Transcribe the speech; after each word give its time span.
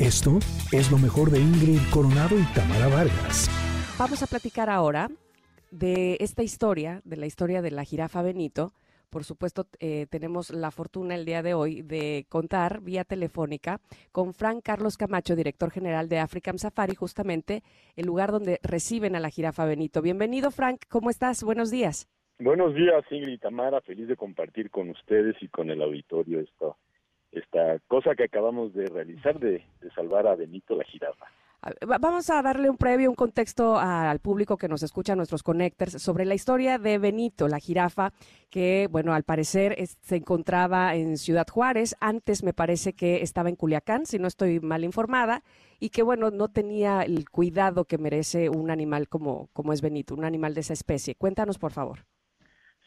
Esto 0.00 0.38
es 0.72 0.90
lo 0.90 0.96
mejor 0.96 1.30
de 1.30 1.38
Ingrid 1.40 1.78
Coronado 1.92 2.34
y 2.38 2.44
Tamara 2.54 2.88
Vargas. 2.88 3.50
Vamos 3.98 4.22
a 4.22 4.26
platicar 4.26 4.70
ahora 4.70 5.10
de 5.70 6.16
esta 6.20 6.42
historia, 6.42 7.02
de 7.04 7.18
la 7.18 7.26
historia 7.26 7.60
de 7.60 7.70
la 7.70 7.84
jirafa 7.84 8.22
Benito. 8.22 8.72
Por 9.10 9.24
supuesto, 9.24 9.66
eh, 9.78 10.06
tenemos 10.08 10.48
la 10.54 10.70
fortuna 10.70 11.16
el 11.16 11.26
día 11.26 11.42
de 11.42 11.52
hoy 11.52 11.82
de 11.82 12.24
contar 12.30 12.80
vía 12.80 13.04
telefónica 13.04 13.82
con 14.10 14.32
Frank 14.32 14.62
Carlos 14.64 14.96
Camacho, 14.96 15.36
director 15.36 15.70
general 15.70 16.08
de 16.08 16.18
African 16.18 16.58
Safari, 16.58 16.94
justamente 16.94 17.62
el 17.94 18.06
lugar 18.06 18.32
donde 18.32 18.58
reciben 18.62 19.16
a 19.16 19.20
la 19.20 19.28
jirafa 19.28 19.66
Benito. 19.66 20.00
Bienvenido, 20.00 20.50
Frank. 20.50 20.80
¿Cómo 20.88 21.10
estás? 21.10 21.44
Buenos 21.44 21.70
días. 21.70 22.08
Buenos 22.38 22.74
días, 22.74 23.04
Ingrid 23.10 23.34
y 23.34 23.38
Tamara. 23.38 23.82
Feliz 23.82 24.08
de 24.08 24.16
compartir 24.16 24.70
con 24.70 24.88
ustedes 24.88 25.36
y 25.42 25.48
con 25.48 25.68
el 25.68 25.82
auditorio 25.82 26.40
esto 26.40 26.78
esta 27.32 27.78
cosa 27.86 28.14
que 28.14 28.24
acabamos 28.24 28.72
de 28.74 28.86
realizar 28.86 29.38
de, 29.38 29.64
salvar 29.94 30.26
a 30.26 30.34
Benito 30.34 30.76
la 30.76 30.84
jirafa. 30.84 31.26
Vamos 31.86 32.30
a 32.30 32.40
darle 32.40 32.70
un 32.70 32.78
previo, 32.78 33.10
un 33.10 33.14
contexto 33.14 33.78
al 33.78 34.18
público 34.18 34.56
que 34.56 34.66
nos 34.66 34.82
escucha, 34.82 35.14
nuestros 35.14 35.42
connectors, 35.42 36.00
sobre 36.00 36.24
la 36.24 36.32
historia 36.32 36.78
de 36.78 36.96
Benito, 36.96 37.48
la 37.48 37.58
jirafa, 37.58 38.12
que, 38.48 38.88
bueno, 38.90 39.12
al 39.12 39.24
parecer 39.24 39.76
se 39.84 40.16
encontraba 40.16 40.94
en 40.94 41.18
Ciudad 41.18 41.46
Juárez. 41.46 41.96
Antes 42.00 42.42
me 42.42 42.54
parece 42.54 42.94
que 42.94 43.20
estaba 43.20 43.50
en 43.50 43.56
Culiacán, 43.56 44.06
si 44.06 44.18
no 44.18 44.26
estoy 44.26 44.60
mal 44.60 44.84
informada, 44.84 45.42
y 45.78 45.90
que, 45.90 46.02
bueno, 46.02 46.30
no 46.30 46.48
tenía 46.48 47.02
el 47.02 47.28
cuidado 47.28 47.84
que 47.84 47.98
merece 47.98 48.48
un 48.48 48.70
animal 48.70 49.08
como, 49.08 49.50
como 49.52 49.74
es 49.74 49.82
Benito, 49.82 50.14
un 50.14 50.24
animal 50.24 50.54
de 50.54 50.60
esa 50.60 50.72
especie. 50.72 51.14
Cuéntanos, 51.14 51.58
por 51.58 51.72
favor. 51.72 52.06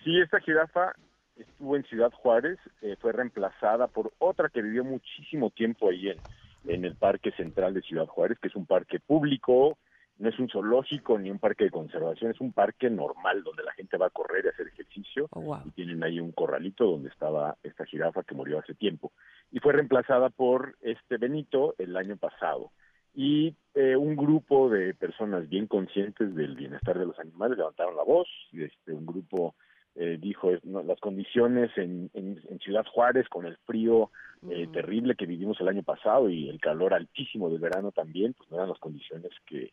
Sí, 0.03 0.19
esta 0.19 0.39
jirafa 0.39 0.93
estuvo 1.35 1.75
en 1.75 1.83
Ciudad 1.83 2.11
Juárez, 2.11 2.59
eh, 2.81 2.95
fue 2.99 3.11
reemplazada 3.11 3.87
por 3.87 4.13
otra 4.19 4.49
que 4.49 4.61
vivió 4.61 4.83
muchísimo 4.83 5.49
tiempo 5.49 5.89
ahí 5.89 6.09
en, 6.09 6.17
en 6.65 6.85
el 6.85 6.95
Parque 6.95 7.31
Central 7.31 7.73
de 7.73 7.81
Ciudad 7.81 8.07
Juárez, 8.07 8.39
que 8.39 8.47
es 8.47 8.55
un 8.55 8.65
parque 8.65 8.99
público, 8.99 9.77
no 10.19 10.29
es 10.29 10.39
un 10.39 10.47
zoológico 10.47 11.17
ni 11.17 11.31
un 11.31 11.39
parque 11.39 11.65
de 11.65 11.71
conservación, 11.71 12.31
es 12.31 12.39
un 12.39 12.53
parque 12.53 12.89
normal 12.89 13.43
donde 13.43 13.63
la 13.63 13.73
gente 13.73 13.97
va 13.97 14.07
a 14.07 14.11
correr 14.11 14.45
y 14.45 14.49
hacer 14.49 14.67
ejercicio. 14.67 15.27
Oh, 15.31 15.59
y 15.65 15.71
tienen 15.71 16.03
ahí 16.03 16.19
un 16.19 16.31
corralito 16.31 16.85
donde 16.85 17.09
estaba 17.09 17.57
esta 17.63 17.85
jirafa 17.85 18.23
que 18.23 18.35
murió 18.35 18.59
hace 18.59 18.75
tiempo. 18.75 19.11
Y 19.51 19.59
fue 19.59 19.73
reemplazada 19.73 20.29
por 20.29 20.75
este 20.81 21.17
Benito 21.17 21.75
el 21.77 21.97
año 21.97 22.15
pasado. 22.17 22.71
Y 23.15 23.55
eh, 23.75 23.95
un 23.95 24.15
grupo 24.15 24.69
de 24.69 24.93
personas 24.93 25.47
bien 25.49 25.67
conscientes 25.67 26.33
del 26.35 26.55
bienestar 26.55 26.97
de 26.97 27.05
los 27.05 27.19
animales 27.19 27.57
levantaron 27.57 27.95
la 27.95 28.03
voz, 28.03 28.27
este, 28.53 28.93
un 28.93 29.05
grupo 29.05 29.55
eh, 29.95 30.17
dijo 30.19 30.51
las 30.63 30.99
condiciones 30.99 31.69
en, 31.77 32.09
en, 32.13 32.59
Ciudad 32.59 32.85
Juárez 32.85 33.27
con 33.29 33.45
el 33.45 33.57
frío 33.57 34.09
eh, 34.49 34.67
terrible 34.73 35.15
que 35.15 35.25
vivimos 35.25 35.59
el 35.61 35.67
año 35.67 35.83
pasado 35.83 36.29
y 36.29 36.49
el 36.49 36.59
calor 36.59 36.93
altísimo 36.93 37.49
del 37.49 37.59
verano 37.59 37.91
también, 37.91 38.33
pues 38.33 38.49
no 38.49 38.57
eran 38.57 38.69
las 38.69 38.79
condiciones 38.79 39.31
que, 39.45 39.71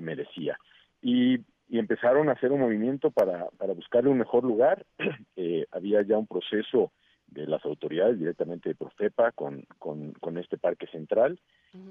merecía. 0.00 0.58
Y, 1.02 1.34
y, 1.68 1.78
empezaron 1.78 2.28
a 2.28 2.32
hacer 2.32 2.52
un 2.52 2.60
movimiento 2.60 3.10
para, 3.10 3.46
para 3.58 3.74
buscarle 3.74 4.08
un 4.10 4.18
mejor 4.18 4.44
lugar. 4.44 4.84
Eh, 5.36 5.64
había 5.70 6.02
ya 6.02 6.18
un 6.18 6.26
proceso 6.26 6.92
de 7.30 7.46
las 7.46 7.64
autoridades 7.64 8.18
directamente 8.18 8.68
de 8.68 8.74
Profepa 8.74 9.32
con, 9.32 9.64
con, 9.78 10.12
con 10.12 10.36
este 10.36 10.58
parque 10.58 10.86
central. 10.88 11.38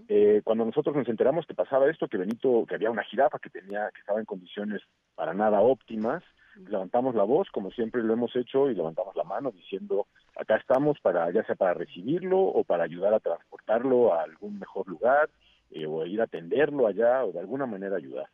eh, 0.07 0.41
cuando 0.43 0.65
nosotros 0.65 0.95
nos 0.95 1.07
enteramos 1.07 1.47
que 1.47 1.55
pasaba 1.55 1.89
esto, 1.89 2.07
que 2.07 2.17
Benito, 2.17 2.65
que 2.67 2.75
había 2.75 2.91
una 2.91 3.03
jirafa 3.03 3.39
que 3.39 3.49
tenía, 3.49 3.89
que 3.91 4.01
estaba 4.01 4.19
en 4.19 4.25
condiciones 4.25 4.81
para 5.15 5.33
nada 5.33 5.61
óptimas, 5.61 6.23
levantamos 6.67 7.15
la 7.15 7.23
voz, 7.23 7.49
como 7.51 7.71
siempre 7.71 8.03
lo 8.03 8.13
hemos 8.13 8.35
hecho, 8.35 8.69
y 8.69 8.75
levantamos 8.75 9.15
la 9.15 9.23
mano 9.23 9.51
diciendo, 9.51 10.07
acá 10.35 10.57
estamos 10.57 10.99
para, 11.01 11.31
ya 11.31 11.43
sea 11.43 11.55
para 11.55 11.73
recibirlo 11.73 12.39
o 12.39 12.63
para 12.63 12.83
ayudar 12.83 13.13
a 13.13 13.19
transportarlo 13.19 14.13
a 14.13 14.23
algún 14.23 14.59
mejor 14.59 14.87
lugar, 14.87 15.29
eh, 15.71 15.85
o 15.85 16.05
ir 16.05 16.21
a 16.21 16.25
atenderlo 16.25 16.87
allá, 16.87 17.25
o 17.25 17.31
de 17.31 17.39
alguna 17.39 17.65
manera 17.65 17.97
ayudar. 17.97 18.27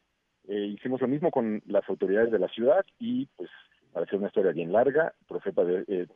Eh, 0.47 0.65
hicimos 0.77 1.01
lo 1.01 1.07
mismo 1.07 1.31
con 1.31 1.61
las 1.65 1.87
autoridades 1.89 2.31
de 2.31 2.39
la 2.39 2.47
ciudad 2.49 2.85
y, 2.99 3.25
pues, 3.35 3.49
para 3.91 4.05
hacer 4.05 4.19
una 4.19 4.27
historia 4.27 4.51
bien 4.51 4.71
larga, 4.71 5.13
Profepa 5.27 5.63
eh, 5.65 6.07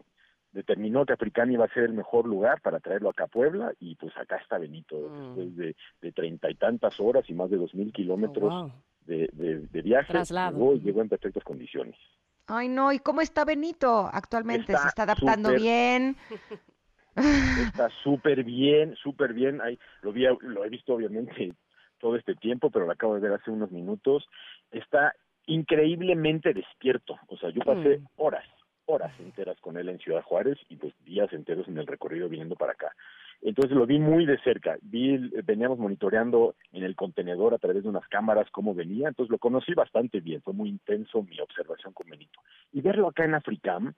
determinó 0.51 1.05
que 1.05 1.13
Africán 1.13 1.51
iba 1.51 1.65
a 1.65 1.73
ser 1.73 1.83
el 1.83 1.93
mejor 1.93 2.25
lugar 2.25 2.61
para 2.61 2.79
traerlo 2.79 3.09
acá 3.09 3.25
a 3.25 3.27
Puebla 3.27 3.73
y 3.79 3.95
pues 3.95 4.15
acá 4.17 4.37
está 4.37 4.57
Benito, 4.57 4.97
mm. 4.97 5.35
después 5.35 5.75
de 6.01 6.11
treinta 6.11 6.49
y 6.49 6.55
tantas 6.55 6.99
horas 6.99 7.29
y 7.29 7.33
más 7.33 7.49
de 7.49 7.57
dos 7.57 7.73
mil 7.75 7.93
kilómetros 7.93 8.51
oh, 8.51 8.71
de, 9.09 9.59
de, 9.71 9.81
viaje, 9.81 10.13
llegó, 10.13 10.75
llegó 10.75 11.01
en 11.01 11.09
perfectas 11.09 11.43
condiciones. 11.43 11.95
Ay, 12.47 12.67
no, 12.67 12.91
¿y 12.91 12.99
cómo 12.99 13.21
está 13.21 13.45
Benito 13.45 14.09
actualmente? 14.11 14.75
¿Se 14.75 14.87
está 14.87 15.03
adaptando 15.03 15.51
bien? 15.53 16.15
Está 17.15 17.89
súper 18.01 18.45
bien, 18.45 18.95
súper 18.95 19.33
bien. 19.33 19.59
Ahí, 19.61 19.77
lo, 20.03 20.13
vi, 20.13 20.25
lo 20.41 20.63
he 20.63 20.69
visto 20.69 20.93
obviamente 20.93 21.51
todo 21.99 22.15
este 22.15 22.33
tiempo, 22.35 22.69
pero 22.69 22.85
lo 22.85 22.93
acabo 22.93 23.15
de 23.15 23.19
ver 23.19 23.33
hace 23.33 23.51
unos 23.51 23.71
minutos. 23.71 24.25
Está 24.71 25.13
increíblemente 25.47 26.53
despierto. 26.53 27.19
O 27.27 27.35
sea, 27.35 27.49
yo 27.49 27.61
pasé 27.61 27.97
mm. 27.97 28.05
horas, 28.17 28.45
horas 28.85 29.11
enteras 29.19 29.59
con 29.59 29.77
él 29.77 29.89
en 29.89 29.99
Ciudad 29.99 30.21
Juárez 30.21 30.57
y 30.69 30.77
pues 30.77 30.93
días 31.03 31.33
enteros 31.33 31.67
en 31.67 31.77
el 31.77 31.87
recorrido 31.87 32.29
viniendo 32.29 32.55
para 32.55 32.71
acá. 32.71 32.95
Entonces 33.41 33.75
lo 33.75 33.85
vi 33.85 33.99
muy 33.99 34.25
de 34.25 34.37
cerca. 34.39 34.77
Vi, 34.81 35.17
veníamos 35.43 35.79
monitoreando 35.79 36.55
en 36.71 36.83
el 36.83 36.95
contenedor 36.95 37.53
a 37.53 37.57
través 37.57 37.83
de 37.83 37.89
unas 37.89 38.07
cámaras 38.07 38.49
cómo 38.51 38.73
venía, 38.73 39.07
entonces 39.07 39.31
lo 39.31 39.37
conocí 39.37 39.73
bastante 39.73 40.19
bien. 40.19 40.41
Fue 40.41 40.53
muy 40.53 40.69
intenso 40.69 41.23
mi 41.23 41.39
observación 41.39 41.93
con 41.93 42.09
Benito. 42.09 42.39
Y 42.73 42.81
verlo 42.81 43.07
acá 43.07 43.23
en 43.23 43.35
Africam, 43.35 43.93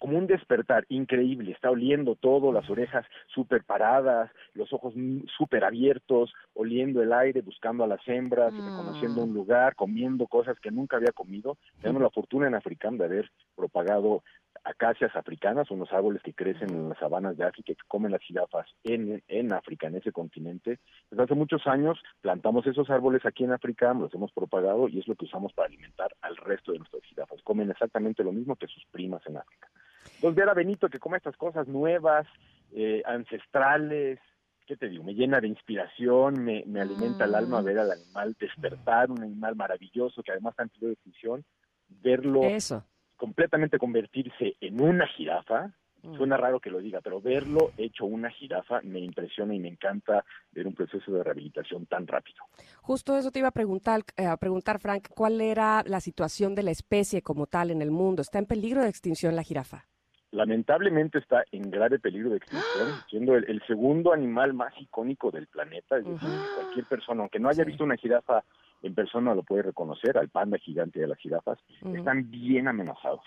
como 0.00 0.16
un 0.16 0.26
despertar 0.26 0.86
increíble, 0.88 1.52
está 1.52 1.70
oliendo 1.70 2.16
todo, 2.16 2.52
las 2.52 2.68
orejas 2.70 3.04
súper 3.26 3.64
paradas, 3.64 4.30
los 4.54 4.72
ojos 4.72 4.94
súper 5.36 5.62
abiertos, 5.62 6.32
oliendo 6.54 7.02
el 7.02 7.12
aire, 7.12 7.42
buscando 7.42 7.84
a 7.84 7.86
las 7.86 8.00
hembras, 8.08 8.52
mm. 8.52 8.56
reconociendo 8.56 9.22
un 9.22 9.34
lugar, 9.34 9.74
comiendo 9.76 10.26
cosas 10.26 10.58
que 10.58 10.70
nunca 10.70 10.96
había 10.96 11.12
comido. 11.12 11.58
Tenemos 11.82 12.00
la 12.00 12.10
fortuna 12.10 12.46
en 12.46 12.54
Africam 12.54 12.96
de 12.96 13.04
haber 13.04 13.30
propagado 13.54 14.22
acacias 14.64 15.14
africanas, 15.16 15.70
unos 15.70 15.92
árboles 15.92 16.22
que 16.22 16.34
crecen 16.34 16.70
en 16.70 16.88
las 16.90 16.98
sabanas 16.98 17.36
de 17.36 17.44
África 17.44 17.72
y 17.72 17.74
que 17.74 17.82
comen 17.88 18.12
las 18.12 18.22
jirafas 18.22 18.66
en, 18.84 19.22
en 19.28 19.52
África, 19.52 19.86
en 19.86 19.96
ese 19.96 20.12
continente. 20.12 20.78
Desde 21.10 21.22
hace 21.22 21.34
muchos 21.34 21.66
años 21.66 21.98
plantamos 22.20 22.66
esos 22.66 22.90
árboles 22.90 23.24
aquí 23.24 23.44
en 23.44 23.52
África, 23.52 23.94
los 23.94 24.12
hemos 24.14 24.32
propagado 24.32 24.88
y 24.88 24.98
es 24.98 25.08
lo 25.08 25.14
que 25.14 25.24
usamos 25.24 25.52
para 25.52 25.68
alimentar 25.68 26.14
al 26.20 26.36
resto 26.36 26.72
de 26.72 26.78
nuestras 26.78 27.02
jirafas. 27.04 27.42
Comen 27.42 27.70
exactamente 27.70 28.22
lo 28.22 28.32
mismo 28.32 28.56
que 28.56 28.66
sus 28.66 28.84
primas 28.90 29.22
en 29.26 29.38
África. 29.38 29.68
Entonces 30.14 30.36
ver 30.36 30.48
a 30.48 30.54
Benito 30.54 30.88
que 30.88 30.98
come 30.98 31.16
estas 31.16 31.36
cosas 31.36 31.66
nuevas, 31.66 32.26
eh, 32.72 33.02
ancestrales, 33.06 34.18
¿qué 34.66 34.76
te 34.76 34.88
digo? 34.88 35.04
Me 35.04 35.14
llena 35.14 35.40
de 35.40 35.48
inspiración, 35.48 36.44
me, 36.44 36.64
me 36.66 36.80
alimenta 36.80 37.24
el 37.24 37.34
alma 37.34 37.60
mm. 37.60 37.64
ver 37.64 37.78
al 37.78 37.92
animal 37.92 38.36
despertar, 38.38 39.10
un 39.10 39.22
animal 39.22 39.56
maravilloso 39.56 40.22
que 40.22 40.32
además 40.32 40.52
está 40.52 40.62
en 40.64 40.88
de 40.88 40.92
extinción, 40.92 41.44
verlo 41.88 42.42
Eso 42.44 42.84
completamente 43.20 43.76
convertirse 43.76 44.56
en 44.62 44.80
una 44.80 45.06
jirafa, 45.06 45.70
mm. 46.02 46.16
suena 46.16 46.38
raro 46.38 46.58
que 46.58 46.70
lo 46.70 46.78
diga, 46.78 47.02
pero 47.02 47.20
verlo 47.20 47.72
hecho 47.76 48.06
una 48.06 48.30
jirafa 48.30 48.80
me 48.82 48.98
impresiona 48.98 49.54
y 49.54 49.58
me 49.58 49.68
encanta 49.68 50.24
ver 50.52 50.66
un 50.66 50.74
proceso 50.74 51.12
de 51.12 51.22
rehabilitación 51.22 51.84
tan 51.84 52.06
rápido. 52.06 52.42
Justo 52.80 53.18
eso 53.18 53.30
te 53.30 53.40
iba 53.40 53.48
a 53.48 53.52
preguntar, 53.52 54.00
eh, 54.16 54.24
a 54.24 54.38
preguntar 54.38 54.80
Frank, 54.80 55.08
¿cuál 55.14 55.42
era 55.42 55.82
la 55.86 56.00
situación 56.00 56.54
de 56.54 56.62
la 56.62 56.70
especie 56.70 57.20
como 57.20 57.46
tal 57.46 57.70
en 57.70 57.82
el 57.82 57.90
mundo? 57.90 58.22
¿Está 58.22 58.38
en 58.38 58.46
peligro 58.46 58.82
de 58.82 58.88
extinción 58.88 59.36
la 59.36 59.42
jirafa? 59.42 59.84
Lamentablemente 60.30 61.18
está 61.18 61.44
en 61.52 61.70
grave 61.70 61.98
peligro 61.98 62.30
de 62.30 62.36
extinción, 62.38 62.88
siendo 63.10 63.34
el, 63.34 63.60
segundo 63.66 64.14
animal 64.14 64.54
más 64.54 64.72
icónico 64.80 65.30
del 65.30 65.48
planeta. 65.48 65.98
Es 65.98 66.04
decir, 66.04 66.28
cualquier 66.54 66.86
persona, 66.86 67.20
aunque 67.22 67.40
no 67.40 67.50
haya 67.50 67.64
visto 67.64 67.84
una 67.84 67.96
jirafa 67.96 68.44
en 68.82 68.94
persona 68.94 69.34
lo 69.34 69.42
puede 69.42 69.62
reconocer, 69.62 70.16
al 70.18 70.28
panda 70.28 70.58
gigante 70.58 71.00
de 71.00 71.08
las 71.08 71.18
jirafas, 71.18 71.58
están 71.94 72.30
bien 72.30 72.68
amenazados. 72.68 73.24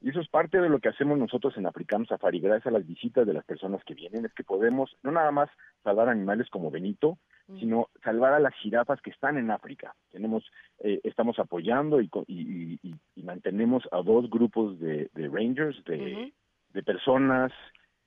Y 0.00 0.10
eso 0.10 0.20
es 0.20 0.28
parte 0.28 0.60
de 0.60 0.68
lo 0.68 0.80
que 0.80 0.90
hacemos 0.90 1.18
nosotros 1.18 1.56
en 1.56 1.66
African 1.66 2.04
Safari, 2.04 2.38
gracias 2.38 2.66
a 2.66 2.78
las 2.78 2.86
visitas 2.86 3.26
de 3.26 3.32
las 3.32 3.44
personas 3.44 3.82
que 3.84 3.94
vienen, 3.94 4.26
es 4.26 4.34
que 4.34 4.44
podemos 4.44 4.94
no 5.02 5.10
nada 5.12 5.30
más 5.30 5.48
salvar 5.82 6.10
animales 6.10 6.50
como 6.50 6.70
Benito, 6.70 7.18
sino 7.58 7.88
salvar 8.02 8.32
a 8.34 8.38
las 8.38 8.54
jirafas 8.56 9.00
que 9.00 9.10
están 9.10 9.38
en 9.38 9.50
África. 9.50 9.94
Tenemos, 10.10 10.44
eh, 10.80 11.00
estamos 11.04 11.38
apoyando 11.38 12.00
y, 12.00 12.10
y, 12.26 13.22
mantenemos 13.22 13.82
a 13.92 14.02
dos 14.02 14.28
grupos 14.28 14.78
de, 14.78 15.08
rangers, 15.14 15.82
de, 15.84 16.32
de 16.72 16.82
personas 16.82 17.52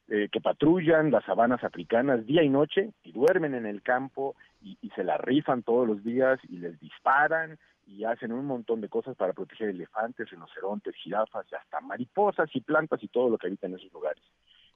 eh, 0.09 0.30
que 0.31 0.39
patrullan 0.39 1.12
las 1.12 1.25
sabanas 1.25 1.63
africanas 1.65 2.25
día 2.25 2.42
y 2.42 2.50
noche 2.50 2.92
y 3.04 3.12
duermen 3.12 3.54
en 3.56 3.65
el 3.65 3.81
campo 3.81 4.36
y, 4.62 4.77
se 4.95 5.04
la 5.04 5.18
rifan 5.18 5.63
todos 5.63 5.86
los 5.86 6.04
días 6.04 6.39
y 6.48 6.57
les 6.59 6.80
disparan 6.80 7.59
y 7.86 8.06
hacen 8.06 8.31
un 8.31 8.45
montón 8.45 8.80
de 8.80 8.89
cosas 8.89 9.18
para 9.18 9.33
proteger 9.33 9.69
elefantes, 9.69 10.30
rinocerontes, 10.30 10.95
jirafas, 10.95 11.45
hasta 11.54 11.81
mariposas 11.81 12.50
y 12.54 12.62
plantas 12.62 13.04
y 13.04 13.09
todo 13.09 13.30
lo 13.30 13.38
que 13.38 13.48
habita 13.48 13.68
en 13.68 13.75
esos 13.75 13.92
lugares. 13.92 14.24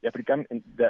Y 0.02 0.08
African, 0.08 0.46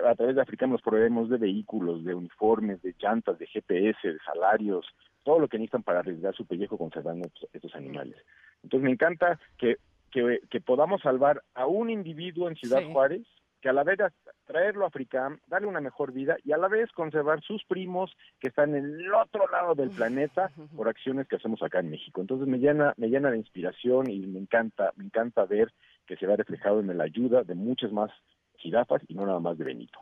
a 0.07 0.15
través 0.15 0.35
de 0.35 0.41
African 0.41 0.71
nos 0.71 0.81
proveemos 0.81 1.29
de 1.29 1.37
vehículos, 1.37 2.03
de 2.03 2.15
uniformes, 2.15 2.81
de 2.81 2.95
llantas, 2.99 3.37
de 3.37 3.45
GPS, 3.45 4.07
de 4.07 4.19
salarios, 4.25 4.85
todo 5.23 5.37
lo 5.37 5.47
que 5.47 5.57
necesitan 5.57 5.83
para 5.83 5.99
arriesgar 5.99 6.33
su 6.33 6.45
pellejo 6.45 6.77
conservando 6.77 7.29
estos 7.53 7.75
animales. 7.75 8.15
Entonces 8.63 8.83
me 8.83 8.91
encanta 8.91 9.39
que, 9.57 9.77
que, 10.11 10.61
podamos 10.61 11.01
salvar 11.01 11.43
a 11.53 11.67
un 11.67 11.89
individuo 11.89 12.49
en 12.49 12.55
Ciudad 12.55 12.83
Juárez 12.91 13.27
que 13.61 13.69
a 13.69 13.73
la 13.73 13.83
vez 13.83 13.99
traerlo 14.45 14.85
a 14.85 14.87
África, 14.87 15.37
darle 15.47 15.67
una 15.67 15.79
mejor 15.79 16.11
vida 16.11 16.37
y 16.43 16.51
a 16.51 16.57
la 16.57 16.67
vez 16.67 16.91
conservar 16.91 17.41
sus 17.41 17.63
primos 17.65 18.11
que 18.39 18.49
están 18.49 18.75
en 18.75 18.85
el 18.85 19.13
otro 19.13 19.47
lado 19.47 19.75
del 19.75 19.91
planeta 19.91 20.51
por 20.75 20.89
acciones 20.89 21.27
que 21.27 21.35
hacemos 21.35 21.61
acá 21.61 21.79
en 21.79 21.91
México. 21.91 22.21
Entonces 22.21 22.47
me 22.47 22.57
llena, 22.57 22.93
me 22.97 23.07
llena 23.07 23.31
de 23.31 23.37
inspiración 23.37 24.09
y 24.09 24.19
me 24.19 24.39
encanta, 24.39 24.91
me 24.95 25.05
encanta 25.05 25.45
ver 25.45 25.71
que 26.05 26.17
se 26.17 26.27
va 26.27 26.35
reflejado 26.35 26.79
en 26.79 26.97
la 26.97 27.03
ayuda 27.03 27.43
de 27.43 27.55
muchas 27.55 27.91
más 27.91 28.11
jirafas 28.57 29.01
y 29.07 29.13
no 29.13 29.25
nada 29.25 29.39
más 29.39 29.57
de 29.57 29.63
Benito. 29.63 29.99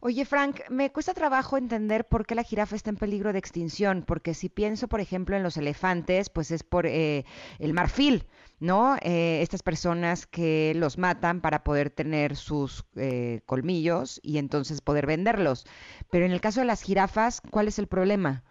Oye, 0.00 0.24
Frank, 0.24 0.60
me 0.70 0.90
cuesta 0.90 1.14
trabajo 1.14 1.56
entender 1.56 2.04
por 2.04 2.26
qué 2.26 2.34
la 2.34 2.42
jirafa 2.42 2.76
está 2.76 2.90
en 2.90 2.96
peligro 2.96 3.32
de 3.32 3.38
extinción, 3.38 4.04
porque 4.06 4.34
si 4.34 4.48
pienso, 4.48 4.88
por 4.88 5.00
ejemplo, 5.00 5.36
en 5.36 5.42
los 5.42 5.56
elefantes, 5.56 6.30
pues 6.30 6.50
es 6.50 6.62
por 6.62 6.86
eh, 6.86 7.24
el 7.58 7.72
marfil, 7.72 8.24
¿no? 8.60 8.96
Eh, 9.02 9.40
estas 9.42 9.62
personas 9.62 10.26
que 10.26 10.72
los 10.76 10.98
matan 10.98 11.40
para 11.40 11.64
poder 11.64 11.90
tener 11.90 12.36
sus 12.36 12.84
eh, 12.96 13.40
colmillos 13.46 14.20
y 14.22 14.38
entonces 14.38 14.80
poder 14.80 15.06
venderlos. 15.06 15.66
Pero 16.10 16.26
en 16.26 16.32
el 16.32 16.40
caso 16.40 16.60
de 16.60 16.66
las 16.66 16.82
jirafas, 16.82 17.40
¿cuál 17.40 17.68
es 17.68 17.78
el 17.78 17.86
problema? 17.86 18.42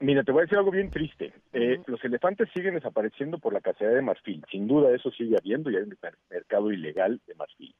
Mira, 0.00 0.24
te 0.24 0.32
voy 0.32 0.40
a 0.40 0.44
decir 0.44 0.56
algo 0.56 0.70
bien 0.70 0.90
triste. 0.90 1.34
Los 1.86 2.02
elefantes 2.04 2.48
siguen 2.54 2.74
desapareciendo 2.74 3.38
por 3.38 3.52
la 3.52 3.60
cacería 3.60 3.94
de 3.94 4.00
marfil. 4.00 4.42
Sin 4.50 4.66
duda 4.66 4.94
eso 4.94 5.10
sigue 5.10 5.36
habiendo 5.36 5.70
y 5.70 5.76
hay 5.76 5.82
un 5.82 5.98
mercado 6.30 6.72
ilegal 6.72 7.20
de 7.26 7.34
marfil. 7.34 7.74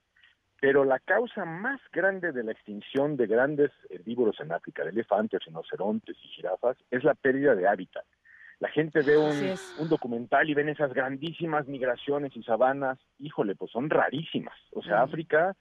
Pero 0.61 0.85
la 0.85 0.99
causa 0.99 1.45
más 1.45 1.81
grande 1.93 2.33
de 2.33 2.45
la 2.45 2.53
extinción 2.53 3.17
de 3.17 3.27
grandes 3.27 3.71
herbívoros 3.89 4.39
en 4.41 4.53
África, 4.53 4.85
de 4.85 4.91
elefantes, 4.91 5.45
rinocerontes 5.45 6.17
y 6.23 6.29
jirafas, 6.29 6.77
es 6.91 7.03
la 7.03 7.15
pérdida 7.15 7.55
de 7.55 7.67
hábitat. 7.67 8.05
La 8.59 8.69
gente 8.69 9.01
ve 9.01 9.17
un, 9.17 9.89
documental 9.89 10.51
y 10.51 10.55
ven 10.55 10.69
esas 10.69 10.93
grandísimas 10.93 11.67
migraciones 11.67 12.37
y 12.37 12.43
sabanas, 12.43 12.99
híjole, 13.19 13.55
pues 13.55 13.71
son 13.71 13.89
rarísimas. 13.89 14.57
O 14.73 14.83
sea, 14.83 15.01
África 15.01 15.57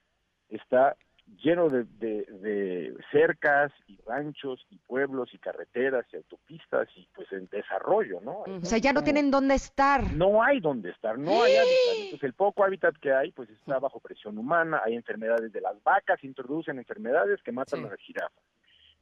está 0.50 0.98
lleno 1.38 1.70
de, 1.70 1.84
de, 1.84 2.96
cercas 3.12 3.72
y 3.88 3.98
ranchos 4.06 4.66
y 4.70 4.78
pueblos 4.78 5.34
y 5.34 5.38
carreteras 5.38 6.06
y 6.12 6.18
autopistas 6.18 6.88
y 6.96 7.08
pues 7.16 7.32
en 7.32 7.48
desarrollo, 7.48 8.20
¿no? 8.22 8.44
O 8.46 8.66
sea, 8.66 8.78
ya 8.78 8.94
no 8.94 9.04
tienen 9.04 9.32
dónde 9.32 9.56
estar. 9.56 10.12
No 10.14 10.44
hay 10.44 10.60
dónde 10.60 10.90
estar, 10.90 11.18
no 11.18 11.44
hay 11.44 11.56
hábitat. 11.56 11.96
Entonces 11.98 12.24
el 12.24 12.34
poco 12.34 12.64
hábitat 12.64 12.96
que 12.98 13.14
hay 13.14 13.32
pues 13.32 13.50
está 13.50 13.80
bajo 13.80 14.00
presión 14.00 14.38
humana, 14.38 14.82
hay 14.84 14.96
enfermedades 14.96 15.52
de 15.52 15.62
las 15.62 15.82
vacas, 15.84 16.24
introducen 16.24 16.78
enfermedades 16.78 17.42
que 17.44 17.52
matan 17.52 17.86
a 17.86 17.90
las 17.90 18.00
jirafas. 18.00 18.44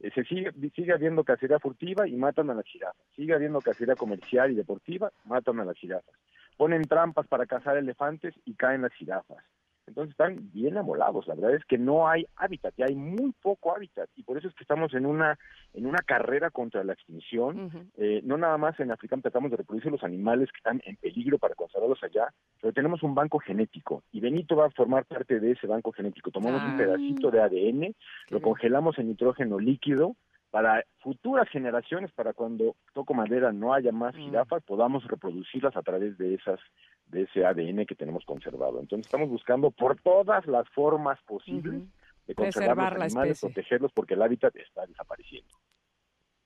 Eh, 0.00 0.10
se 0.14 0.24
sigue, 0.24 0.52
sigue 0.74 0.92
habiendo 0.92 1.24
cacería 1.24 1.58
furtiva 1.58 2.06
y 2.06 2.14
matan 2.16 2.50
a 2.50 2.54
las 2.54 2.66
jirafas. 2.66 3.02
Sigue 3.16 3.34
habiendo 3.34 3.60
cacería 3.60 3.96
comercial 3.96 4.52
y 4.52 4.54
deportiva, 4.54 5.12
matan 5.24 5.60
a 5.60 5.64
las 5.64 5.76
jirafas. 5.76 6.14
Ponen 6.56 6.82
trampas 6.82 7.26
para 7.26 7.46
cazar 7.46 7.76
elefantes 7.76 8.34
y 8.44 8.54
caen 8.54 8.82
las 8.82 8.92
jirafas 8.94 9.44
entonces 9.88 10.12
están 10.12 10.50
bien 10.52 10.76
amolados. 10.76 11.26
La 11.26 11.34
verdad 11.34 11.54
es 11.54 11.64
que 11.64 11.78
no 11.78 12.08
hay 12.08 12.26
hábitat, 12.36 12.74
ya 12.76 12.86
hay 12.86 12.94
muy 12.94 13.32
poco 13.42 13.74
hábitat 13.74 14.08
y 14.16 14.22
por 14.22 14.38
eso 14.38 14.48
es 14.48 14.54
que 14.54 14.64
estamos 14.64 14.94
en 14.94 15.06
una 15.06 15.38
en 15.74 15.86
una 15.86 15.98
carrera 15.98 16.50
contra 16.50 16.84
la 16.84 16.92
extinción. 16.92 17.90
Eh, 17.96 18.20
no 18.24 18.36
nada 18.36 18.58
más 18.58 18.78
en 18.80 18.90
África 18.90 19.16
tratamos 19.16 19.50
de 19.50 19.56
reproducir 19.56 19.90
los 19.90 20.04
animales 20.04 20.50
que 20.52 20.58
están 20.58 20.80
en 20.84 20.96
peligro 20.96 21.38
para 21.38 21.54
conservarlos 21.54 22.02
allá, 22.02 22.32
pero 22.60 22.72
tenemos 22.72 23.02
un 23.02 23.14
banco 23.14 23.38
genético 23.38 24.02
y 24.12 24.20
Benito 24.20 24.56
va 24.56 24.66
a 24.66 24.70
formar 24.70 25.04
parte 25.06 25.40
de 25.40 25.52
ese 25.52 25.66
banco 25.66 25.92
genético. 25.92 26.30
Tomamos 26.30 26.62
un 26.62 26.72
ah. 26.72 26.76
pedacito 26.76 27.30
de 27.30 27.40
ADN, 27.40 27.94
lo 28.30 28.40
congelamos 28.40 28.98
en 28.98 29.08
nitrógeno 29.08 29.58
líquido 29.58 30.14
para 30.50 30.84
futuras 31.00 31.48
generaciones, 31.50 32.10
para 32.12 32.32
cuando 32.32 32.74
toco 32.94 33.14
madera 33.14 33.52
no 33.52 33.74
haya 33.74 33.92
más 33.92 34.14
mm. 34.14 34.18
jirafas, 34.18 34.62
podamos 34.64 35.04
reproducirlas 35.06 35.76
a 35.76 35.82
través 35.82 36.16
de 36.18 36.34
esas 36.34 36.58
de 37.06 37.22
ese 37.22 37.44
ADN 37.44 37.86
que 37.86 37.94
tenemos 37.94 38.24
conservado. 38.24 38.80
Entonces 38.80 39.06
estamos 39.06 39.28
buscando 39.28 39.70
por 39.70 40.00
todas 40.00 40.46
las 40.46 40.68
formas 40.70 41.18
posibles 41.22 41.82
de 42.26 42.34
conservar 42.34 42.94
los 42.94 43.02
animales, 43.02 43.40
protegerlos 43.40 43.92
porque 43.92 44.14
el 44.14 44.22
hábitat 44.22 44.54
está 44.56 44.86
desapareciendo. 44.86 45.56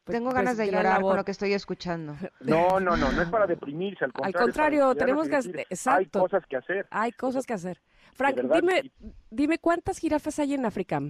Pues, 0.04 0.18
Tengo 0.18 0.30
ganas 0.30 0.56
pues, 0.56 0.66
de 0.66 0.74
llorar 0.74 1.00
con 1.00 1.16
lo 1.16 1.24
que 1.24 1.30
estoy 1.30 1.52
escuchando. 1.52 2.14
No, 2.40 2.80
no, 2.80 2.96
no, 2.96 3.12
no 3.12 3.22
es 3.22 3.28
para 3.28 3.46
deprimirse, 3.46 4.04
al 4.04 4.12
contrario. 4.12 4.38
Al 4.38 4.44
contrario, 4.44 4.94
tenemos 4.94 5.28
que, 5.28 5.66
exacto. 5.70 6.18
Hay 6.18 6.22
cosas 6.24 6.46
que 6.46 6.56
hacer. 6.56 6.86
Hay 6.90 7.12
cosas 7.12 7.46
que 7.46 7.52
hacer. 7.52 7.80
Frank, 8.14 8.36
dime, 8.36 8.92
dime 9.30 9.58
cuántas 9.58 9.98
jirafas 9.98 10.38
hay 10.40 10.54
en 10.54 10.66
África. 10.66 11.00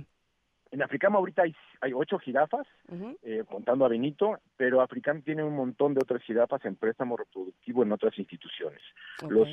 En 0.73 0.83
Africam 0.83 1.15
ahorita 1.15 1.43
hay, 1.43 1.55
hay 1.83 1.93
ocho 1.93 2.19
jirafas, 2.19 2.67
eh, 3.23 3.45
contando 3.47 3.85
a 3.85 3.89
Benito, 3.89 4.39
pero 4.57 4.81
Africam 4.81 5.21
tiene 5.21 5.45
un 5.45 5.55
montón 5.55 5.93
de 5.93 6.01
otras 6.03 6.23
jirafas 6.23 6.65
en 6.65 6.77
préstamo 6.77 7.15
reproductivo 7.15 7.83
en 7.83 7.93
otras 7.93 8.19
instituciones. 8.19 8.81
Los, 9.29 9.49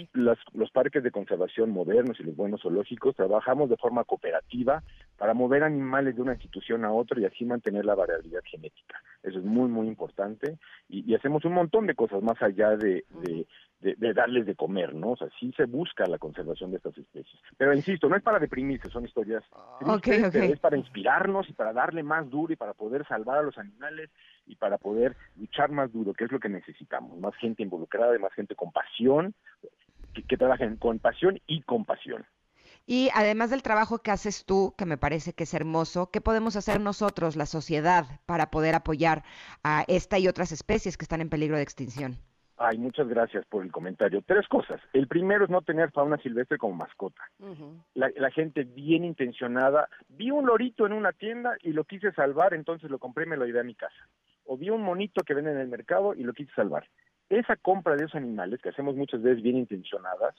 los 0.53 0.71
parques 0.71 1.03
de 1.03 1.11
conservación 1.11 1.71
modernos 1.71 2.17
y 2.21 2.23
los 2.23 2.37
buenos 2.37 2.61
zoológicos 2.61 3.17
trabajamos 3.17 3.69
de 3.69 3.75
forma 3.75 4.05
cooperativa 4.05 4.81
para 5.17 5.33
mover 5.33 5.63
animales 5.63 6.15
de 6.15 6.21
una 6.21 6.33
institución 6.33 6.85
a 6.85 6.93
otra 6.93 7.19
y 7.19 7.25
así 7.25 7.43
mantener 7.43 7.83
la 7.83 7.95
variabilidad 7.95 8.41
genética. 8.45 9.03
Eso 9.21 9.39
es 9.39 9.45
muy, 9.45 9.67
muy 9.67 9.87
importante 9.87 10.57
y, 10.87 11.13
hacemos 11.13 11.43
un 11.43 11.53
montón 11.53 11.85
de 11.85 11.95
cosas 11.95 12.23
más 12.23 12.41
allá 12.41 12.77
de, 12.77 13.03
de, 13.23 13.45
darles 13.81 14.45
de 14.45 14.55
comer, 14.55 14.93
¿no? 14.93 15.11
O 15.11 15.17
sea, 15.17 15.29
sí 15.39 15.53
se 15.55 15.65
busca 15.65 16.05
la 16.05 16.17
conservación 16.17 16.71
de 16.71 16.77
estas 16.77 16.97
especies. 16.97 17.39
Pero 17.57 17.73
insisto, 17.73 18.09
no 18.09 18.15
es 18.15 18.23
para 18.23 18.39
deprimirse, 18.39 18.89
son 18.89 19.05
historias 19.05 19.43
ah, 19.53 19.79
es 20.33 20.59
para 20.59 20.77
inspirarnos 20.77 21.49
y 21.49 21.53
para 21.53 21.71
darle 21.71 22.03
más 22.03 22.29
duro 22.29 22.51
y 22.51 22.57
para 22.57 22.73
poder 22.73 23.07
salvar 23.07 23.37
a 23.39 23.43
los 23.43 23.57
animales 23.57 24.09
y 24.47 24.55
para 24.55 24.77
poder 24.77 25.15
luchar 25.37 25.71
más 25.71 25.91
duro, 25.93 26.13
que 26.13 26.25
es 26.25 26.31
lo 26.31 26.39
que 26.39 26.49
necesitamos. 26.49 27.17
Más 27.19 27.35
gente 27.35 27.63
involucrada 27.63 28.15
y 28.15 28.19
más 28.19 28.33
gente 28.33 28.55
con 28.55 28.71
pasión, 28.71 29.33
que, 30.13 30.23
que 30.23 30.37
trabajen 30.37 30.75
con 30.75 30.99
pasión 30.99 31.39
y 31.47 31.61
compasión. 31.61 32.25
Y 32.85 33.09
además 33.13 33.49
del 33.51 33.61
trabajo 33.61 33.99
que 33.99 34.11
haces 34.11 34.45
tú, 34.45 34.73
que 34.77 34.85
me 34.85 34.97
parece 34.97 35.33
que 35.33 35.43
es 35.43 35.53
hermoso, 35.53 36.09
¿qué 36.11 36.21
podemos 36.21 36.55
hacer 36.55 36.81
nosotros, 36.81 37.35
la 37.35 37.45
sociedad, 37.45 38.19
para 38.25 38.49
poder 38.49 38.75
apoyar 38.75 39.23
a 39.63 39.85
esta 39.87 40.17
y 40.17 40.27
otras 40.27 40.51
especies 40.51 40.97
que 40.97 41.05
están 41.05 41.21
en 41.21 41.29
peligro 41.29 41.55
de 41.55 41.63
extinción? 41.63 42.17
Ay, 42.61 42.77
muchas 42.77 43.07
gracias 43.07 43.45
por 43.45 43.63
el 43.63 43.71
comentario. 43.71 44.21
Tres 44.21 44.45
cosas. 44.49 44.81
El 44.91 45.07
primero 45.07 45.45
es 45.45 45.49
no 45.49 45.61
tener 45.61 45.91
fauna 45.91 46.17
silvestre 46.17 46.57
como 46.57 46.75
mascota. 46.75 47.23
la, 47.93 48.31
gente 48.31 48.65
bien 48.65 49.05
intencionada. 49.05 49.87
Vi 50.09 50.29
un 50.29 50.45
lorito 50.45 50.85
en 50.85 50.91
una 50.91 51.13
tienda 51.13 51.55
y 51.61 51.71
lo 51.71 51.85
quise 51.85 52.11
salvar, 52.11 52.53
entonces 52.53 52.91
lo 52.91 52.99
compré 52.99 53.23
y 53.23 53.29
me 53.29 53.37
lo 53.37 53.45
llevé 53.45 53.61
a 53.61 53.63
mi 53.63 53.75
casa. 53.75 54.09
O 54.43 54.57
vi 54.57 54.69
un 54.69 54.81
monito 54.81 55.23
que 55.23 55.33
venden 55.33 55.55
en 55.55 55.61
el 55.61 55.67
mercado 55.69 56.13
y 56.13 56.23
lo 56.23 56.33
quise 56.33 56.51
salvar. 56.53 56.85
Esa 57.29 57.55
compra 57.55 57.95
de 57.95 58.03
esos 58.03 58.15
animales, 58.15 58.61
que 58.61 58.69
hacemos 58.69 58.93
muchas 58.93 59.21
veces 59.21 59.41
bien 59.41 59.55
intencionadas, 59.55 60.35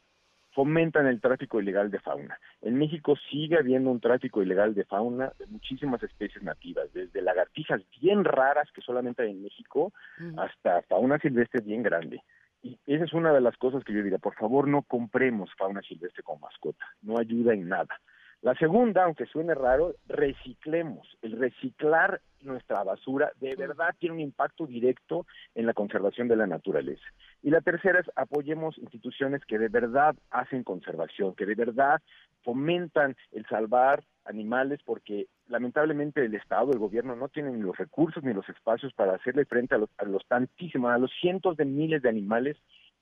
fomentan 0.53 1.07
el 1.07 1.21
tráfico 1.21 1.61
ilegal 1.61 1.91
de 1.91 2.01
fauna. 2.01 2.39
En 2.61 2.77
México 2.77 3.17
sigue 3.31 3.59
habiendo 3.59 3.91
un 3.91 4.01
tráfico 4.01 4.43
ilegal 4.43 4.75
de 4.75 4.85
fauna 4.85 5.33
de 5.39 5.47
muchísimas 5.47 6.03
especies 6.03 6.43
nativas, 6.43 6.93
desde 6.93 7.23
lagartijas 7.23 7.83
bien 8.01 8.25
raras 8.25 8.69
que 8.73 8.81
solamente 8.81 9.23
hay 9.23 9.31
en 9.31 9.43
México 9.43 9.93
hasta 10.37 10.83
fauna 10.83 11.19
silvestre 11.19 11.61
bien 11.61 11.83
grande. 11.83 12.23
Y 12.63 12.79
esa 12.87 13.05
es 13.05 13.13
una 13.15 13.33
de 13.33 13.41
las 13.41 13.57
cosas 13.57 13.83
que 13.85 13.93
yo 13.93 14.03
diría, 14.03 14.19
por 14.19 14.35
favor 14.35 14.69
no 14.69 14.83
compremos 14.83 15.51
fauna 15.57 15.81
silvestre 15.83 16.23
como 16.23 16.41
mascota, 16.41 16.85
no 17.03 17.19
ayuda 17.19 17.55
en 17.55 17.69
nada. 17.69 18.01
La 18.43 18.55
segunda, 18.55 19.05
aunque 19.05 19.27
suene 19.27 19.55
raro, 19.55 19.95
reciclemos. 20.09 21.07
El 21.21 21.39
reciclar 21.39 22.23
nuestra 22.41 22.83
basura 22.85 23.33
de 23.39 23.55
verdad 23.55 23.95
tiene 23.99 24.15
un 24.15 24.21
impacto 24.21 24.67
directo 24.67 25.27
en 25.55 25.67
la 25.67 25.75
conservación 25.75 26.27
de 26.27 26.37
la 26.37 26.47
naturaleza. 26.47 27.05
Y 27.43 27.51
la 27.51 27.61
tercera 27.61 28.01
es 28.01 28.11
apoyemos 28.17 28.79
instituciones 28.79 29.45
que 29.45 29.59
de 29.59 29.69
verdad 29.69 30.17
hacen 30.31 30.65
conservación, 30.65 31.35
que 31.35 31.45
de 31.45 31.55
verdad 31.55 32.01
fomentan 32.43 33.15
el 33.33 33.45
salvar 33.47 34.03
animales 34.25 34.81
porque 34.87 35.27
lamentablemente 35.49 36.25
el 36.25 36.35
Estado, 36.35 36.73
el 36.73 36.79
gobierno 36.79 37.17
no 37.17 37.29
tienen 37.29 37.63
los 37.63 37.77
recursos 37.77 38.23
ni 38.23 38.33
los 38.33 38.49
espacios 38.49 38.95
para 38.95 39.15
hacerle 39.15 39.45
frente 39.45 39.75
a 39.75 39.79
los, 39.79 39.91
a 39.99 40.05
los 40.05 40.25
tantísimos, 40.27 40.93
a 40.93 40.99
los 40.99 41.11
cientos 41.21 41.59
de 41.59 41.67
miles 41.67 42.01
de 42.01 42.09
animales 42.09 42.57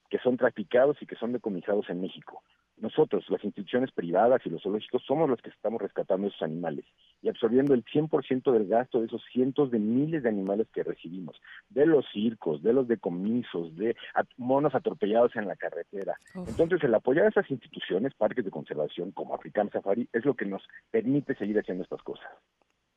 que 0.08 0.18
son 0.18 0.36
traficados 0.36 0.96
y 1.00 1.06
que 1.06 1.16
son 1.16 1.32
decomisados 1.32 1.88
en 1.90 2.00
México. 2.00 2.42
Nosotros, 2.80 3.24
las 3.28 3.42
instituciones 3.44 3.90
privadas 3.90 4.40
y 4.44 4.50
los 4.50 4.62
zoológicos, 4.62 5.02
somos 5.04 5.28
los 5.28 5.42
que 5.42 5.50
estamos 5.50 5.82
rescatando 5.82 6.28
esos 6.28 6.42
animales 6.42 6.84
y 7.22 7.28
absorbiendo 7.28 7.74
el 7.74 7.84
100% 7.84 8.52
del 8.52 8.68
gasto 8.68 9.00
de 9.00 9.06
esos 9.06 9.22
cientos 9.32 9.72
de 9.72 9.80
miles 9.80 10.22
de 10.22 10.28
animales 10.28 10.68
que 10.72 10.84
recibimos, 10.84 11.40
de 11.68 11.86
los 11.86 12.06
circos, 12.12 12.62
de 12.62 12.72
los 12.72 12.86
decomisos, 12.86 13.74
de 13.76 13.96
monos 14.36 14.74
atropellados 14.74 15.34
en 15.34 15.48
la 15.48 15.56
carretera. 15.56 16.16
Entonces, 16.34 16.82
el 16.84 16.94
apoyar 16.94 17.26
a 17.26 17.30
esas 17.30 17.50
instituciones, 17.50 18.14
parques 18.14 18.44
de 18.44 18.50
conservación 18.50 19.10
como 19.10 19.34
African 19.34 19.70
Safari, 19.70 20.08
es 20.12 20.24
lo 20.24 20.34
que 20.34 20.44
nos 20.44 20.62
permite 20.90 21.34
seguir 21.34 21.58
haciendo 21.58 21.82
estas 21.82 22.02
cosas. 22.02 22.28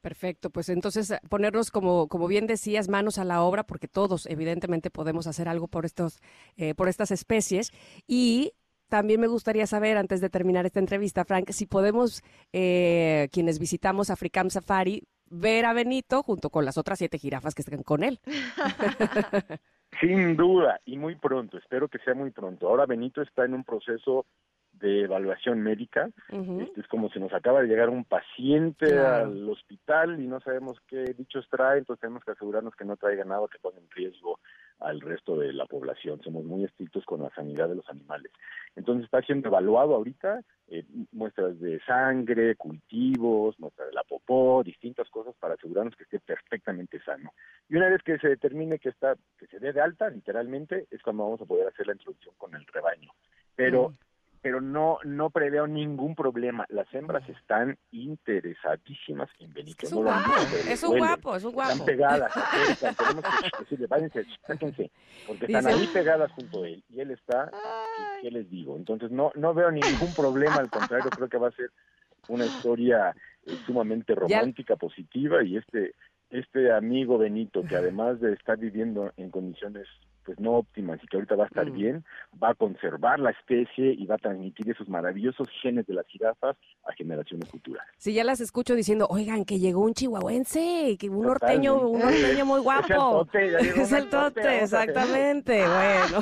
Perfecto, 0.02 0.50
pues 0.50 0.70
entonces 0.70 1.14
ponernos 1.30 1.70
como, 1.70 2.08
como 2.08 2.28
bien 2.28 2.48
decías, 2.48 2.90
manos 2.90 3.20
a 3.20 3.24
la 3.24 3.44
obra, 3.44 3.64
porque 3.64 3.88
todos 3.88 4.26
evidentemente 4.26 4.90
podemos 4.90 5.28
hacer 5.28 5.48
algo 5.48 5.68
por 5.68 5.86
estos, 5.86 6.22
eh, 6.58 6.74
por 6.74 6.90
estas 6.90 7.12
especies. 7.12 7.72
Y 8.08 8.54
también 8.90 9.22
me 9.22 9.28
gustaría 9.28 9.68
saber, 9.68 9.98
antes 9.98 10.20
de 10.20 10.30
terminar 10.30 10.66
esta 10.66 10.80
entrevista, 10.80 11.24
Frank, 11.24 11.52
si 11.52 11.68
podemos, 11.68 12.24
eh, 12.52 13.30
quienes 13.32 13.60
visitamos 13.60 14.10
Africam 14.10 14.50
Safari, 14.50 15.04
ver 15.28 15.66
a 15.66 15.74
Benito 15.74 16.24
junto 16.24 16.50
con 16.50 16.66
las 16.66 16.78
otras 16.78 16.98
siete 16.98 17.20
jirafas 17.20 17.54
que 17.54 17.62
están 17.62 17.84
con 17.84 18.04
él. 18.04 18.20
Sin 20.02 20.36
duda, 20.36 20.80
y 20.86 20.98
muy 20.98 21.16
pronto, 21.16 21.58
espero 21.58 21.88
que 21.88 22.00
sea 22.00 22.16
muy 22.16 22.32
pronto. 22.32 22.68
Ahora 22.68 22.88
Benito 22.88 23.22
está 23.22 23.46
en 23.46 23.54
un 23.54 23.64
proceso 23.64 24.26
de 24.82 25.04
evaluación 25.04 25.62
médica. 25.62 26.10
este, 26.30 26.82
es 26.82 26.88
como 26.88 27.10
si 27.10 27.20
nos 27.20 27.34
acaba 27.34 27.62
de 27.62 27.68
llegar 27.68 27.90
un 27.90 28.06
paciente 28.06 28.98
al 29.00 29.50
hospital 29.50 30.20
y 30.22 30.28
no 30.28 30.40
sabemos 30.42 30.80
qué 30.88 31.14
dichos 31.18 31.48
trae, 31.50 31.80
entonces 31.80 32.02
tenemos 32.02 32.24
que 32.24 32.32
asegurarnos 32.32 32.76
que 32.76 32.86
no 32.86 32.98
traiga 32.98 33.24
nada 33.24 33.48
que 33.52 33.60
ponga 33.60 33.80
en 33.80 33.90
riesgo 33.92 34.40
al 34.80 35.00
resto 35.00 35.38
de 35.38 35.54
la 35.54 35.66
población. 35.66 36.22
Somos 36.24 36.44
muy 36.44 36.66
estrictos 36.66 37.06
con 37.06 37.22
la 37.22 37.30
sanidad 37.30 37.70
de 37.70 37.76
los 37.76 37.90
animales. 37.90 38.32
Entonces 38.76 39.06
está 39.06 39.22
siendo 39.22 39.48
evaluado 39.48 39.96
ahorita 39.96 40.42
eh, 40.68 40.84
muestras 41.12 41.60
de 41.60 41.80
sangre, 41.82 42.56
cultivos, 42.56 43.60
muestras 43.60 43.90
de 43.90 43.94
la 43.94 44.04
popó, 44.04 44.64
distintas 44.64 45.10
cosas 45.10 45.36
para 45.40 45.54
asegurarnos 45.54 45.96
que 45.96 46.04
esté 46.04 46.20
perfectamente 46.20 47.00
sano. 47.04 47.34
Y 47.70 47.76
una 47.76 47.90
vez 47.90 48.02
que 48.04 48.18
se 48.18 48.30
determine 48.30 48.80
que 48.80 48.90
está, 48.90 49.16
que 49.38 49.48
se 49.48 49.60
dé 49.60 49.72
de 49.72 49.82
alta, 49.82 50.10
literalmente, 50.10 50.88
es 50.90 51.02
cuando 51.04 51.24
vamos 51.24 51.42
a 51.42 51.46
poder 51.46 51.68
hacer 51.68 51.88
la 51.88 51.94
introducción 51.94 52.34
con 52.38 52.56
el 52.56 52.66
rebaño. 52.68 53.12
Pero 53.56 53.94
pero 54.42 54.60
no 54.60 54.98
no 55.04 55.30
preveo 55.30 55.68
ningún 55.68 56.16
problema. 56.16 56.66
Las 56.70 56.92
hembras 56.94 57.28
están 57.30 57.78
interesadísimas 57.92 59.30
en 59.40 59.54
Benito. 59.54 59.86
Es 59.86 59.92
un 59.94 60.04
guapo, 60.04 60.32
es 60.68 60.84
un 60.84 60.98
guapo, 60.98 61.36
es 61.36 61.44
un 61.44 61.54
guapo. 61.54 61.72
Están 61.72 61.86
pegadas, 61.86 62.34
tenemos 62.98 63.24
que 63.24 63.60
decirle, 63.60 63.88
váyanse, 63.88 64.26
sáquense, 64.46 64.92
porque 65.28 65.46
están 65.46 65.68
ahí 65.68 65.88
pegadas 65.94 66.32
junto 66.32 66.64
a 66.64 66.68
él 66.68 66.84
y 66.90 67.00
él 67.00 67.12
está, 67.12 67.52
¿qué 68.22 68.32
les 68.32 68.50
digo? 68.50 68.76
Entonces 68.76 69.12
no 69.12 69.32
no 69.36 69.54
veo 69.54 69.72
ningún 69.72 70.14
problema, 70.16 70.56
al 70.56 70.70
contrario, 70.70 71.10
creo 71.12 71.30
que 71.30 71.38
va 71.38 71.50
a 71.50 71.52
ser 71.52 71.70
una 72.28 72.46
historia 72.46 73.16
eh, 73.46 73.58
sumamente 73.66 74.16
romántica, 74.16 74.76
positiva 74.76 75.44
y 75.44 75.58
este 75.58 75.94
este 76.32 76.72
amigo 76.72 77.18
Benito 77.18 77.62
que 77.64 77.76
además 77.76 78.20
de 78.22 78.34
estar 78.34 78.58
viviendo 78.58 79.12
en 79.18 79.30
condiciones 79.30 79.88
pues 80.26 80.40
no 80.40 80.54
óptimas 80.54 81.00
y 81.04 81.08
que 81.08 81.18
ahorita 81.18 81.36
va 81.36 81.46
a 81.46 81.48
estar 81.48 81.70
mm. 81.70 81.74
bien, 81.74 82.06
va 82.42 82.50
a 82.50 82.54
conservar 82.54 83.20
la 83.20 83.32
especie 83.32 83.94
y 83.94 84.06
va 84.06 84.16
a 84.16 84.18
transmitir 84.18 84.70
esos 84.70 84.88
maravillosos 84.88 85.48
genes 85.62 85.88
de 85.88 85.94
las 85.94 86.06
jirafas 86.08 86.56
a 86.86 86.94
generaciones 86.94 87.50
futuras. 87.50 87.86
Sí, 87.98 88.14
ya 88.14 88.24
las 88.24 88.42
escucho 88.42 88.76
diciendo, 88.76 89.08
oigan, 89.10 89.46
que 89.46 89.60
llegó 89.60 89.82
un 89.82 89.94
chihuahuense, 89.94 90.98
que 91.00 91.10
un 91.10 91.24
norteño, 91.24 91.90
un 91.90 92.00
norteño 92.00 92.46
muy 92.46 92.62
guapo. 92.62 93.28
Es 93.82 93.92
el 93.92 94.10
tote, 94.10 94.42
exactamente, 94.64 95.64
bueno. 95.68 96.22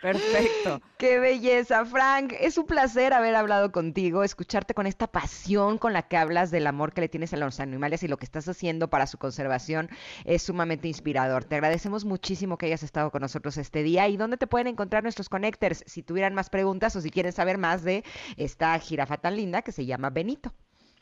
Perfecto. 0.00 0.80
Qué 0.98 1.18
belleza, 1.18 1.84
Frank. 1.84 2.32
Es 2.38 2.58
un 2.58 2.66
placer 2.66 3.12
haber 3.12 3.34
hablado 3.34 3.72
contigo, 3.72 4.22
escucharte 4.22 4.74
con 4.74 4.86
esta 4.86 5.06
pasión 5.06 5.78
con 5.78 5.92
la 5.92 6.02
que 6.02 6.16
hablas 6.16 6.50
del 6.50 6.66
amor 6.66 6.92
que 6.92 7.00
le 7.00 7.08
tienes 7.08 7.32
a 7.32 7.36
los 7.36 7.60
animales 7.60 8.02
y 8.02 8.08
lo 8.08 8.16
que 8.16 8.24
estás 8.24 8.48
haciendo 8.48 8.88
para 8.88 9.06
su 9.06 9.18
conservación 9.18 9.88
es 10.24 10.42
sumamente 10.42 10.88
inspirador. 10.88 11.44
Te 11.44 11.56
agradecemos 11.56 12.04
mucho 12.04 12.19
muchísimo 12.20 12.58
que 12.58 12.66
hayas 12.66 12.82
estado 12.82 13.10
con 13.10 13.22
nosotros 13.22 13.56
este 13.56 13.82
día. 13.82 14.06
¿Y 14.06 14.18
dónde 14.18 14.36
te 14.36 14.46
pueden 14.46 14.66
encontrar 14.66 15.02
nuestros 15.02 15.30
connectors 15.30 15.82
si 15.86 16.02
tuvieran 16.02 16.34
más 16.34 16.50
preguntas 16.50 16.94
o 16.94 17.00
si 17.00 17.10
quieren 17.10 17.32
saber 17.32 17.56
más 17.56 17.82
de 17.82 18.04
esta 18.36 18.78
jirafa 18.78 19.16
tan 19.16 19.36
linda 19.36 19.62
que 19.62 19.72
se 19.72 19.86
llama 19.86 20.10
Benito? 20.10 20.52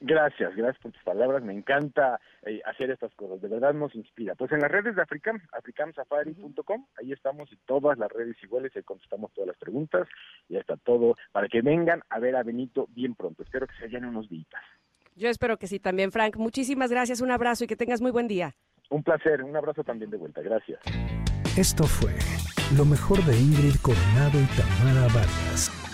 Gracias, 0.00 0.54
gracias 0.54 0.80
por 0.80 0.92
tus 0.92 1.02
palabras. 1.02 1.42
Me 1.42 1.52
encanta 1.52 2.20
eh, 2.42 2.60
hacer 2.66 2.92
estas 2.92 3.12
cosas, 3.16 3.40
de 3.40 3.48
verdad 3.48 3.74
nos 3.74 3.96
inspira. 3.96 4.36
Pues 4.36 4.52
en 4.52 4.60
las 4.60 4.70
redes 4.70 4.94
de 4.94 5.02
Africam, 5.02 5.40
africamsafari.com, 5.50 6.86
ahí 7.00 7.12
estamos 7.12 7.50
en 7.50 7.58
todas 7.66 7.98
las 7.98 8.08
redes 8.12 8.36
iguales, 8.40 8.70
ahí 8.76 8.84
contestamos 8.84 9.32
todas 9.32 9.48
las 9.48 9.56
preguntas, 9.56 10.06
y 10.48 10.56
está 10.56 10.76
todo 10.76 11.16
para 11.32 11.48
que 11.48 11.62
vengan 11.62 12.00
a 12.10 12.20
ver 12.20 12.36
a 12.36 12.44
Benito 12.44 12.86
bien 12.90 13.16
pronto. 13.16 13.42
Espero 13.42 13.66
que 13.66 13.74
se 13.74 13.86
hayan 13.86 14.04
unos 14.04 14.28
días. 14.28 14.46
Yo 15.16 15.28
espero 15.28 15.56
que 15.56 15.66
sí 15.66 15.80
también, 15.80 16.12
Frank. 16.12 16.36
Muchísimas 16.36 16.92
gracias, 16.92 17.20
un 17.20 17.32
abrazo 17.32 17.64
y 17.64 17.66
que 17.66 17.74
tengas 17.74 18.00
muy 18.00 18.12
buen 18.12 18.28
día. 18.28 18.54
Un 18.90 19.02
placer, 19.02 19.42
un 19.42 19.54
abrazo 19.54 19.84
también 19.84 20.10
de 20.10 20.16
vuelta, 20.16 20.40
gracias. 20.40 20.80
Esto 21.56 21.84
fue 21.84 22.12
lo 22.76 22.84
mejor 22.84 23.22
de 23.24 23.38
Ingrid 23.38 23.76
Coronado 23.82 24.40
y 24.40 24.46
Tamara 24.56 25.08
Vargas. 25.08 25.87